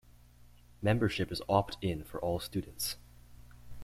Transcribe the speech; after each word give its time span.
Membership 0.81 1.31
is 1.31 1.43
opt-in 1.47 2.03
for 2.03 2.19
all 2.21 2.39
students. 2.39 2.97